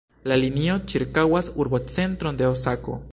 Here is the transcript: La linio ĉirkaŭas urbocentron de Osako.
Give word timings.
La 0.29 0.37
linio 0.43 0.77
ĉirkaŭas 0.93 1.51
urbocentron 1.65 2.41
de 2.41 2.49
Osako. 2.57 3.01